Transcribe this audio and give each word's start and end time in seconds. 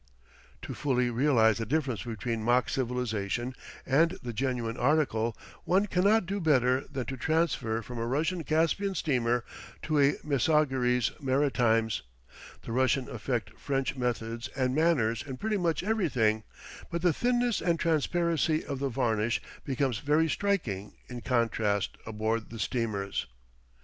To 0.63 0.73
fully 0.73 1.11
realize 1.11 1.59
the 1.59 1.65
difference 1.67 2.01
between 2.01 2.43
mock 2.43 2.69
civilization 2.69 3.53
and 3.85 4.17
the 4.23 4.33
genuine 4.33 4.75
article, 4.75 5.37
one 5.63 5.85
cannot 5.85 6.25
do 6.25 6.39
better 6.39 6.81
than 6.91 7.05
to 7.05 7.15
transfer 7.17 7.83
from 7.83 7.99
a 7.99 8.07
Russian 8.07 8.43
Caspian 8.43 8.95
steamer 8.95 9.45
to 9.83 9.99
a 9.99 10.15
Messageries 10.23 11.11
Maritimes. 11.21 12.01
The 12.63 12.71
Russians 12.71 13.09
affect 13.09 13.55
French 13.59 13.95
methods 13.95 14.47
and 14.57 14.73
manners 14.73 15.21
in 15.21 15.37
pretty 15.37 15.57
much 15.57 15.83
everything; 15.83 16.45
but 16.89 17.03
the 17.03 17.13
thinness 17.13 17.61
and 17.61 17.79
transparency 17.79 18.65
of 18.65 18.79
the 18.79 18.89
varnish 18.89 19.39
becomes 19.63 19.99
very 19.99 20.27
striking 20.27 20.95
in 21.09 21.21
contrast 21.21 21.95
aboard 22.07 22.49
the 22.49 22.57
steamers. 22.57 23.27